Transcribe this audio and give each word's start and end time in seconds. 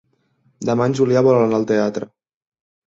Demà 0.69 0.87
en 0.91 0.97
Julià 1.01 1.25
vol 1.29 1.39
anar 1.43 1.61
al 1.61 1.69
teatre. 1.75 2.13